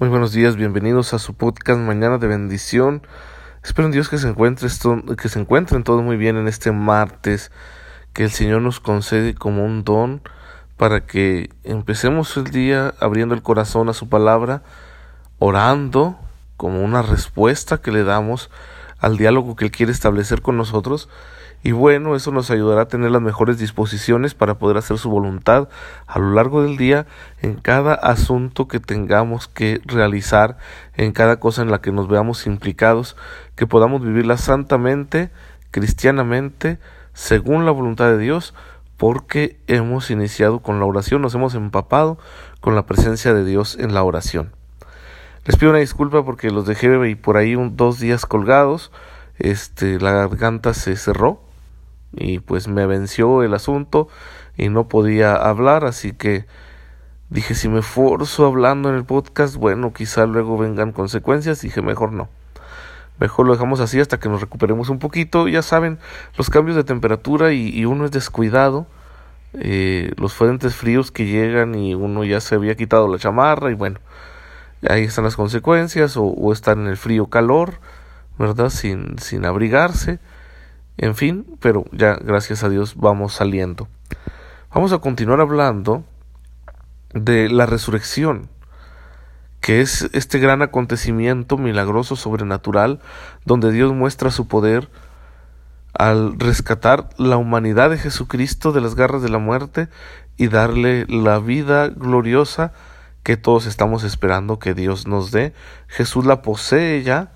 [0.00, 3.06] Muy buenos días, bienvenidos a su podcast Mañana de Bendición.
[3.62, 7.52] Espero en Dios que se que se encuentren todos muy bien en este martes,
[8.14, 10.22] que el Señor nos concede como un don
[10.78, 14.62] para que empecemos el día abriendo el corazón a su palabra,
[15.38, 16.18] orando
[16.56, 18.48] como una respuesta que le damos
[19.00, 21.10] al diálogo que Él quiere establecer con nosotros
[21.62, 25.68] y bueno, eso nos ayudará a tener las mejores disposiciones para poder hacer su voluntad
[26.06, 27.06] a lo largo del día
[27.42, 30.56] en cada asunto que tengamos que realizar,
[30.96, 33.14] en cada cosa en la que nos veamos implicados,
[33.56, 35.30] que podamos vivirla santamente,
[35.70, 36.78] cristianamente,
[37.12, 38.54] según la voluntad de Dios,
[38.96, 42.18] porque hemos iniciado con la oración, nos hemos empapado
[42.60, 44.52] con la presencia de Dios en la oración.
[45.44, 48.92] Les pido una disculpa porque los dejé por ahí un, dos días colgados,
[49.38, 51.42] este, la garganta se cerró,
[52.12, 54.08] y pues me venció el asunto
[54.56, 56.46] y no podía hablar, así que
[57.30, 62.12] dije si me forzo hablando en el podcast, bueno, quizá luego vengan consecuencias, dije mejor
[62.12, 62.28] no.
[63.20, 65.46] Mejor lo dejamos así hasta que nos recuperemos un poquito.
[65.46, 65.98] Ya saben,
[66.38, 68.86] los cambios de temperatura y, uno es descuidado.
[69.52, 73.74] Eh, los frentes fríos que llegan y uno ya se había quitado la chamarra y
[73.74, 73.98] bueno,
[74.88, 77.80] ahí están las consecuencias o, o estar en el frío calor,
[78.38, 78.70] ¿verdad?
[78.70, 80.18] Sin, sin abrigarse.
[81.02, 83.88] En fin, pero ya gracias a Dios vamos saliendo.
[84.74, 86.04] Vamos a continuar hablando
[87.14, 88.50] de la resurrección,
[89.62, 93.00] que es este gran acontecimiento milagroso sobrenatural
[93.46, 94.90] donde Dios muestra su poder
[95.94, 99.88] al rescatar la humanidad de Jesucristo de las garras de la muerte
[100.36, 102.74] y darle la vida gloriosa
[103.22, 105.54] que todos estamos esperando que Dios nos dé.
[105.86, 107.32] Jesús la posee ya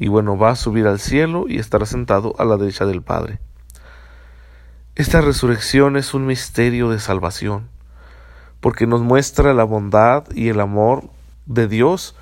[0.00, 3.38] y bueno, va a subir al cielo y estará sentado a la derecha del Padre.
[4.94, 7.68] Esta resurrección es un misterio de salvación,
[8.60, 11.10] porque nos muestra la bondad y el amor
[11.44, 12.16] de Dios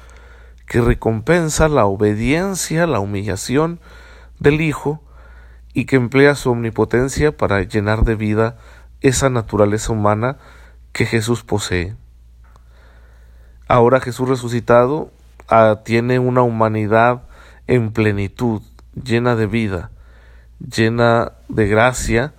[0.66, 3.78] que recompensa la obediencia, la humillación
[4.40, 5.00] del Hijo
[5.72, 8.56] y que emplea su omnipotencia para llenar de vida
[9.02, 10.36] esa naturaleza humana
[10.92, 11.94] que Jesús posee.
[13.68, 15.12] Ahora Jesús resucitado
[15.48, 17.27] ah, tiene una humanidad
[17.68, 18.62] en plenitud,
[19.00, 19.90] llena de vida,
[20.58, 22.34] llena de gracia,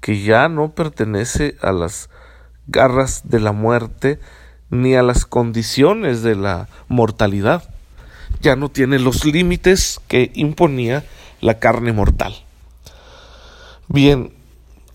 [0.00, 2.08] que ya no pertenece a las
[2.68, 4.20] garras de la muerte
[4.70, 7.68] ni a las condiciones de la mortalidad.
[8.40, 11.04] Ya no tiene los límites que imponía
[11.40, 12.34] la carne mortal.
[13.88, 14.32] Bien,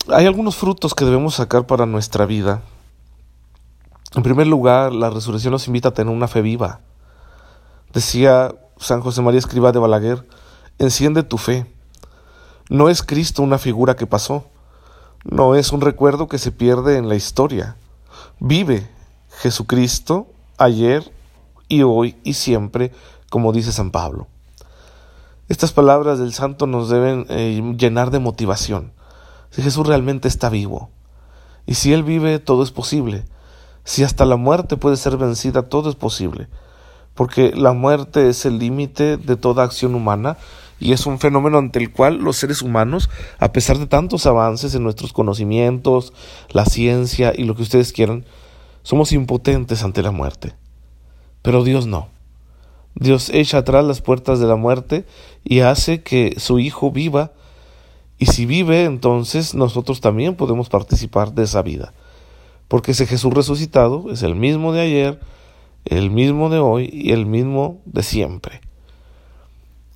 [0.08, 2.62] hay algunos frutos que debemos sacar para nuestra vida.
[4.14, 6.80] En primer lugar, la resurrección nos invita a tener una fe viva.
[7.92, 10.28] Decía San José María Escriba de Balaguer,
[10.78, 11.66] enciende tu fe.
[12.68, 14.44] No es Cristo una figura que pasó,
[15.24, 17.76] no es un recuerdo que se pierde en la historia.
[18.40, 18.86] Vive
[19.38, 20.26] Jesucristo
[20.58, 21.10] ayer
[21.66, 22.92] y hoy y siempre,
[23.30, 24.26] como dice San Pablo.
[25.48, 28.92] Estas palabras del santo nos deben eh, llenar de motivación.
[29.48, 30.90] Si Jesús realmente está vivo,
[31.64, 33.24] y si Él vive, todo es posible.
[33.82, 36.48] Si hasta la muerte puede ser vencida, todo es posible
[37.14, 40.36] porque la muerte es el límite de toda acción humana
[40.80, 43.08] y es un fenómeno ante el cual los seres humanos,
[43.38, 46.12] a pesar de tantos avances en nuestros conocimientos,
[46.50, 48.24] la ciencia y lo que ustedes quieran,
[48.82, 50.54] somos impotentes ante la muerte.
[51.42, 52.08] Pero Dios no.
[52.94, 55.04] Dios echa atrás las puertas de la muerte
[55.42, 57.32] y hace que su Hijo viva,
[58.18, 61.92] y si vive, entonces nosotros también podemos participar de esa vida.
[62.68, 65.20] Porque ese Jesús resucitado es el mismo de ayer,
[65.84, 68.60] el mismo de hoy y el mismo de siempre.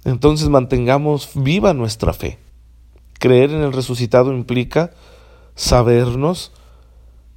[0.05, 2.39] Entonces mantengamos viva nuestra fe.
[3.19, 4.93] Creer en el resucitado implica
[5.55, 6.53] sabernos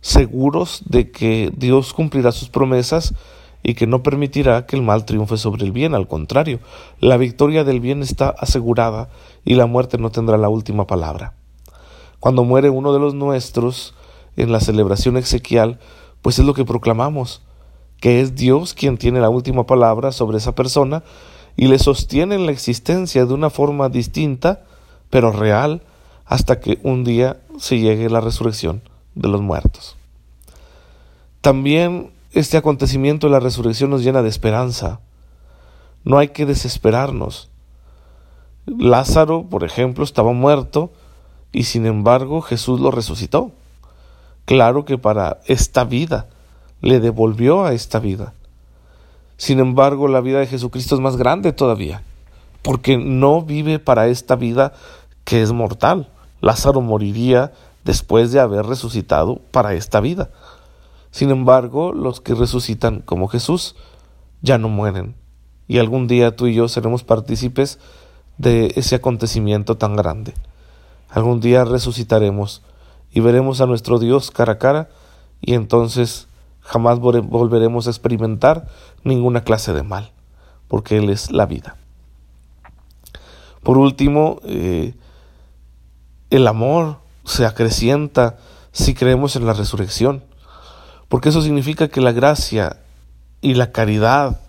[0.01, 3.13] seguros de que Dios cumplirá sus promesas
[3.63, 5.95] y que no permitirá que el mal triunfe sobre el bien.
[5.95, 6.59] Al contrario,
[6.99, 9.09] la victoria del bien está asegurada
[9.45, 11.33] y la muerte no tendrá la última palabra.
[12.19, 13.95] Cuando muere uno de los nuestros
[14.37, 15.79] en la celebración exequial,
[16.21, 17.41] pues es lo que proclamamos
[18.01, 21.03] que es Dios quien tiene la última palabra sobre esa persona
[21.55, 24.63] y le sostiene en la existencia de una forma distinta,
[25.09, 25.83] pero real,
[26.25, 28.81] hasta que un día se llegue la resurrección
[29.15, 29.95] de los muertos.
[31.41, 34.99] También este acontecimiento de la resurrección nos llena de esperanza.
[36.03, 37.49] No hay que desesperarnos.
[38.65, 40.91] Lázaro, por ejemplo, estaba muerto
[41.51, 43.51] y sin embargo Jesús lo resucitó.
[44.45, 46.29] Claro que para esta vida,
[46.81, 48.33] le devolvió a esta vida.
[49.37, 52.03] Sin embargo, la vida de Jesucristo es más grande todavía,
[52.61, 54.73] porque no vive para esta vida
[55.23, 56.09] que es mortal.
[56.41, 57.51] Lázaro moriría
[57.83, 60.29] después de haber resucitado para esta vida.
[61.11, 63.75] Sin embargo, los que resucitan como Jesús
[64.41, 65.15] ya no mueren.
[65.67, 67.79] Y algún día tú y yo seremos partícipes
[68.37, 70.33] de ese acontecimiento tan grande.
[71.09, 72.61] Algún día resucitaremos
[73.11, 74.89] y veremos a nuestro Dios cara a cara
[75.41, 76.27] y entonces
[76.61, 78.67] jamás volveremos a experimentar
[79.03, 80.11] ninguna clase de mal,
[80.67, 81.75] porque Él es la vida.
[83.63, 84.95] Por último, eh,
[86.29, 88.37] el amor se acrecienta
[88.71, 90.23] si creemos en la resurrección,
[91.09, 92.77] porque eso significa que la gracia
[93.41, 94.39] y la caridad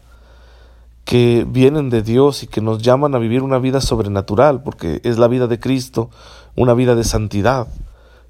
[1.05, 5.19] que vienen de Dios y que nos llaman a vivir una vida sobrenatural, porque es
[5.19, 6.11] la vida de Cristo,
[6.55, 7.67] una vida de santidad,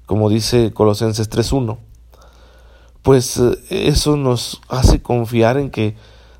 [0.05, 1.77] como dice Colosenses 3.1,
[3.03, 5.95] pues eh, eso nos hace confiar en que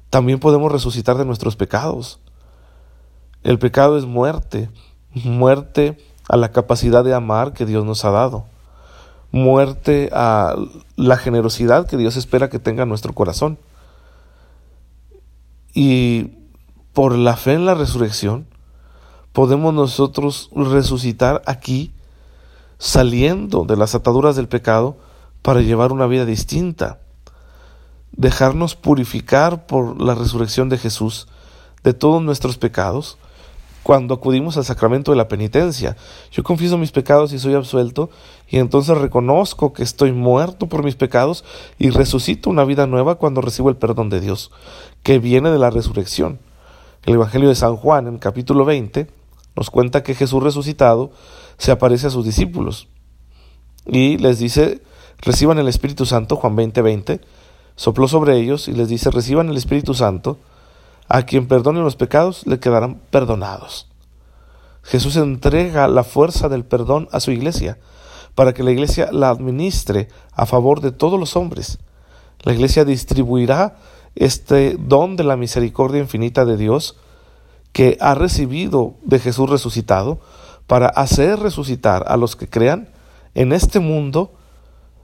[0.10, 2.20] también podemos resucitar de nuestros pecados.
[3.44, 4.70] El pecado es muerte,
[5.14, 5.98] muerte
[6.30, 8.46] a la capacidad de amar que Dios nos ha dado,
[9.32, 10.56] muerte a
[10.96, 13.60] la generosidad que Dios espera que tenga nuestro corazón.
[15.74, 16.32] Y
[16.94, 18.48] por la fe en la resurrección,
[19.34, 21.92] podemos nosotros resucitar aquí,
[22.78, 24.96] saliendo de las ataduras del pecado,
[25.44, 27.00] para llevar una vida distinta.
[28.12, 31.28] Dejarnos purificar por la resurrección de Jesús
[31.84, 33.18] de todos nuestros pecados
[33.84, 35.98] cuando acudimos al sacramento de la penitencia.
[36.32, 38.10] Yo confieso mis pecados y soy absuelto,
[38.48, 41.44] y entonces reconozco que estoy muerto por mis pecados
[41.78, 44.52] y resucito una vida nueva cuando recibo el perdón de Dios,
[45.04, 46.40] que viene de la resurrección.
[47.06, 49.08] El Evangelio de San Juan, en capítulo 20,
[49.56, 51.12] nos cuenta que Jesús resucitado
[51.58, 52.88] se aparece a sus discípulos
[53.86, 54.82] y les dice,
[55.24, 57.22] reciban el Espíritu Santo, Juan 20, 20,
[57.76, 60.38] sopló sobre ellos y les dice, reciban el Espíritu Santo,
[61.08, 63.88] a quien perdone los pecados le quedarán perdonados.
[64.84, 67.78] Jesús entrega la fuerza del perdón a su iglesia,
[68.36, 71.80] para que la iglesia la administre a favor de todos los hombres.
[72.42, 73.78] La iglesia distribuirá
[74.16, 76.98] este don de la misericordia infinita de Dios
[77.72, 80.20] que ha recibido de Jesús resucitado
[80.68, 82.90] para hacer resucitar a los que crean
[83.36, 84.34] en este mundo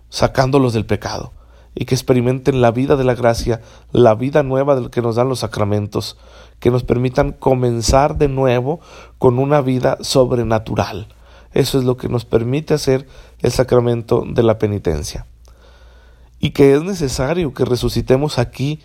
[0.09, 1.33] sacándolos del pecado
[1.75, 3.61] y que experimenten la vida de la gracia,
[3.91, 6.17] la vida nueva del que nos dan los sacramentos,
[6.59, 8.79] que nos permitan comenzar de nuevo
[9.17, 11.07] con una vida sobrenatural.
[11.53, 13.07] Eso es lo que nos permite hacer
[13.39, 15.25] el sacramento de la penitencia.
[16.39, 18.79] Y que es necesario que resucitemos aquí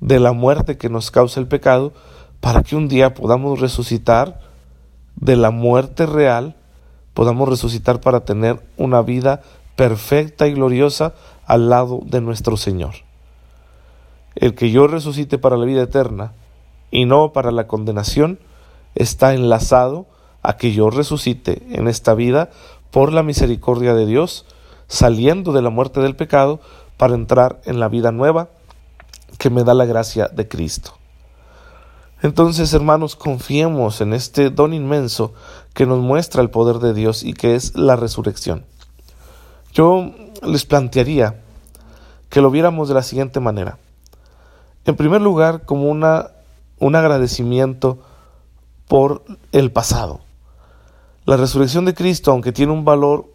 [0.00, 1.92] de la muerte que nos causa el pecado
[2.40, 4.40] para que un día podamos resucitar
[5.16, 6.56] de la muerte real,
[7.14, 9.42] podamos resucitar para tener una vida
[9.78, 11.14] perfecta y gloriosa
[11.46, 12.94] al lado de nuestro Señor.
[14.34, 16.32] El que yo resucite para la vida eterna
[16.90, 18.40] y no para la condenación
[18.96, 20.06] está enlazado
[20.42, 22.50] a que yo resucite en esta vida
[22.90, 24.46] por la misericordia de Dios,
[24.88, 26.58] saliendo de la muerte del pecado
[26.96, 28.48] para entrar en la vida nueva
[29.38, 30.94] que me da la gracia de Cristo.
[32.20, 35.34] Entonces, hermanos, confiemos en este don inmenso
[35.72, 38.64] que nos muestra el poder de Dios y que es la resurrección.
[39.78, 41.40] Yo les plantearía
[42.30, 43.78] que lo viéramos de la siguiente manera.
[44.84, 46.32] En primer lugar, como una,
[46.80, 48.00] un agradecimiento
[48.88, 49.22] por
[49.52, 50.18] el pasado.
[51.26, 53.26] La resurrección de Cristo, aunque tiene un valor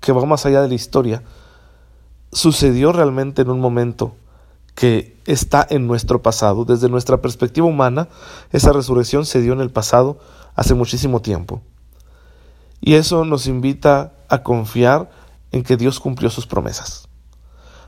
[0.00, 1.22] que va más allá de la historia,
[2.32, 4.16] sucedió realmente en un momento
[4.74, 6.64] que está en nuestro pasado.
[6.64, 8.08] Desde nuestra perspectiva humana,
[8.50, 10.18] esa resurrección se dio en el pasado
[10.56, 11.62] hace muchísimo tiempo.
[12.80, 15.21] Y eso nos invita a confiar
[15.52, 17.08] en que Dios cumplió sus promesas.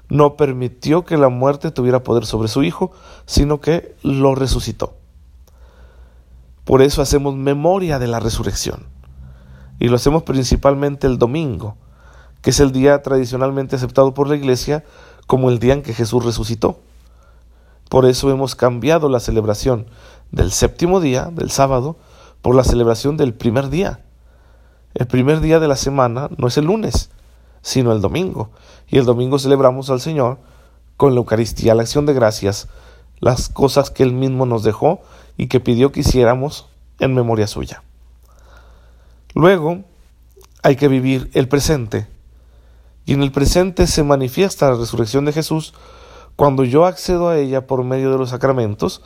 [0.08, 2.92] No permitió que la muerte tuviera poder sobre su Hijo,
[3.26, 4.96] sino que lo resucitó.
[6.64, 8.86] Por eso hacemos memoria de la resurrección.
[9.78, 11.76] Y lo hacemos principalmente el domingo,
[12.42, 14.84] que es el día tradicionalmente aceptado por la Iglesia
[15.26, 16.80] como el día en que Jesús resucitó.
[17.88, 19.86] Por eso hemos cambiado la celebración
[20.32, 21.96] del séptimo día, del sábado,
[22.42, 24.04] por la celebración del primer día.
[24.94, 27.10] El primer día de la semana no es el lunes,
[27.64, 28.50] sino el domingo.
[28.86, 30.38] Y el domingo celebramos al Señor
[30.96, 32.68] con la Eucaristía, la acción de gracias,
[33.18, 35.00] las cosas que Él mismo nos dejó
[35.36, 36.66] y que pidió que hiciéramos
[37.00, 37.82] en memoria suya.
[39.34, 39.80] Luego
[40.62, 42.06] hay que vivir el presente,
[43.06, 45.74] y en el presente se manifiesta la resurrección de Jesús
[46.36, 49.02] cuando yo accedo a ella por medio de los sacramentos,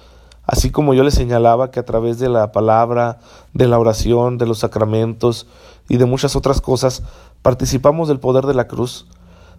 [0.48, 3.18] así como yo le señalaba que a través de la palabra,
[3.52, 5.46] de la oración, de los sacramentos
[5.90, 7.02] y de muchas otras cosas
[7.42, 9.06] participamos del poder de la cruz,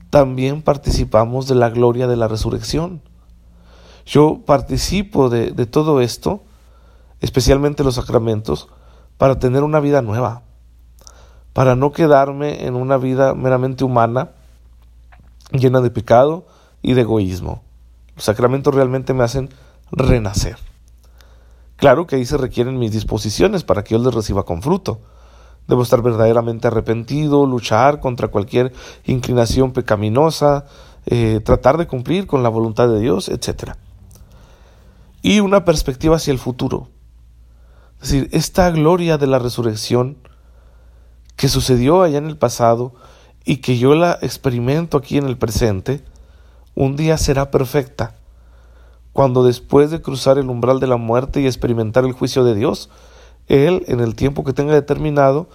[0.10, 3.04] también participamos de la gloria de la resurrección.
[4.08, 6.42] Yo participo de, de todo esto,
[7.22, 8.68] especialmente los sacramentos,
[9.20, 10.42] para tener una vida nueva,
[11.54, 14.32] para no quedarme en una vida meramente humana,
[15.52, 16.48] llena de pecado
[16.82, 17.62] y de egoísmo.
[18.16, 19.50] Los sacramentos realmente me hacen
[19.92, 20.58] renacer.
[21.80, 25.00] Claro que ahí se requieren mis disposiciones para que yo les reciba con fruto.
[25.68, 28.74] Debo estar verdaderamente arrepentido, luchar contra cualquier
[29.06, 30.66] inclinación pecaminosa,
[31.06, 33.76] eh, tratar de cumplir con la voluntad de Dios, etc.
[35.22, 36.90] Y una perspectiva hacia el futuro.
[38.02, 40.18] Es decir, esta gloria de la resurrección
[41.38, 42.94] que sucedió allá en el pasado
[43.46, 46.04] y que yo la experimento aquí en el presente,
[46.76, 48.19] un día será perfecta
[49.14, 52.90] cuando después de cruzar el umbral de la muerte y experimentar el juicio de Dios,
[53.48, 55.48] Él, en el tiempo que tenga determinado,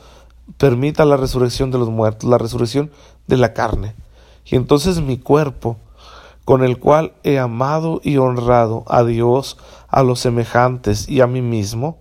[0.59, 2.91] permita la resurrección de los muertos, la resurrección
[3.27, 3.95] de la carne.
[4.45, 5.79] Y entonces mi cuerpo,
[6.45, 9.57] con el cual he amado y honrado a Dios,
[9.89, 11.99] a los semejantes y a mí mismo,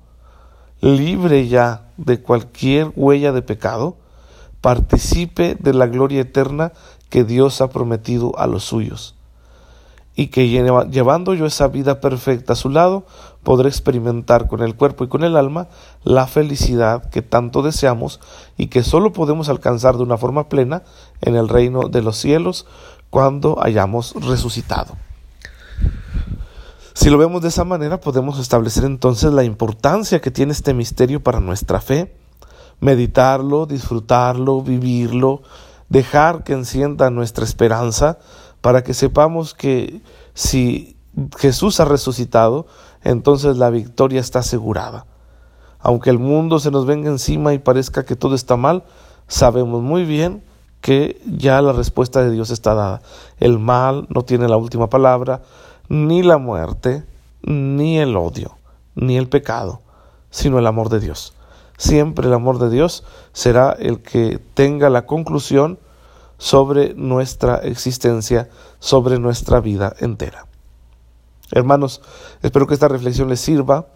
[0.81, 3.95] libre ya de cualquier huella de pecado,
[4.59, 6.73] participe de la gloria eterna
[7.09, 9.15] que Dios ha prometido a los suyos
[10.15, 13.05] y que llevando yo esa vida perfecta a su lado,
[13.41, 15.67] podré experimentar con el cuerpo y con el alma
[16.03, 18.19] la felicidad que tanto deseamos
[18.57, 20.83] y que solo podemos alcanzar de una forma plena
[21.21, 22.67] en el reino de los cielos
[23.09, 24.95] cuando hayamos resucitado.
[26.93, 31.23] Si lo vemos de esa manera, podemos establecer entonces la importancia que tiene este misterio
[31.23, 32.15] para nuestra fe,
[32.79, 35.41] meditarlo, disfrutarlo, vivirlo,
[35.89, 38.19] dejar que encienda nuestra esperanza,
[38.63, 40.01] para que sepamos que
[40.33, 40.95] si
[41.37, 42.65] Jesús ha resucitado,
[43.03, 45.05] entonces la victoria está asegurada.
[45.79, 48.85] Aunque el mundo se nos venga encima y parezca que todo está mal,
[49.27, 50.45] sabemos muy bien
[50.79, 53.01] que ya la respuesta de Dios está dada.
[53.37, 55.41] El mal no tiene la última palabra,
[55.89, 57.03] ni la muerte,
[57.41, 58.55] ni el odio,
[58.95, 59.81] ni el pecado,
[60.29, 61.33] sino el amor de Dios.
[61.77, 63.03] Siempre el amor de Dios
[63.33, 65.79] será el que tenga la conclusión
[66.37, 68.49] sobre nuestra existencia,
[68.79, 70.47] sobre nuestra vida entera.
[71.51, 72.01] Hermanos,
[72.41, 73.87] espero que esta reflexión les sirva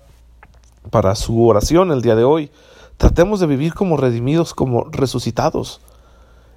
[0.89, 2.51] para su oración el día de hoy.
[2.97, 5.81] Tratemos de vivir como redimidos, como resucitados,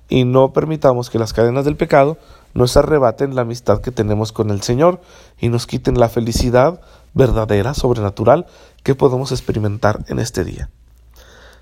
[0.08, 2.18] y no permitamos que las cadenas del pecado
[2.52, 5.00] nos arrebaten la amistad que tenemos con el Señor
[5.38, 6.80] y nos quiten la felicidad
[7.14, 8.46] verdadera, sobrenatural,
[8.82, 10.68] que podemos experimentar en este día.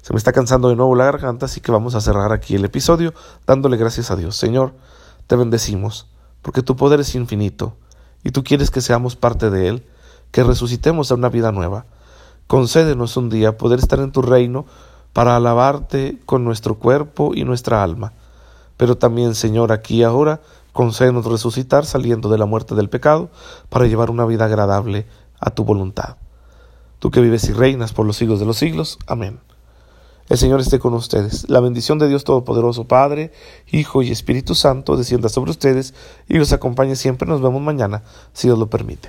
[0.03, 2.65] Se me está cansando de nuevo la garganta, así que vamos a cerrar aquí el
[2.65, 3.13] episodio
[3.47, 4.37] dándole gracias a Dios.
[4.37, 4.75] Señor,
[5.27, 6.09] te bendecimos,
[6.43, 7.77] porque tu poder es infinito,
[8.25, 9.87] y tú quieres que seamos parte de él,
[10.31, 11.87] que resucitemos a una vida nueva.
[12.47, 14.67] Concédenos un día poder estar en tu reino
[15.13, 18.13] para alabarte con nuestro cuerpo y nuestra alma.
[18.77, 20.41] Pero también, Señor, aquí y ahora,
[20.73, 23.31] concédenos resucitar saliendo de la muerte del pecado
[23.69, 25.07] para llevar una vida agradable
[25.41, 26.17] a tu voluntad.
[26.99, 28.99] Tú que vives y reinas por los siglos de los siglos.
[29.07, 29.41] Amén.
[30.29, 31.49] El Señor esté con ustedes.
[31.49, 33.33] La bendición de Dios Todopoderoso, Padre,
[33.71, 35.95] Hijo y Espíritu Santo, descienda sobre ustedes
[36.29, 37.27] y los acompañe siempre.
[37.27, 38.03] Nos vemos mañana,
[38.35, 39.09] si Dios lo permite.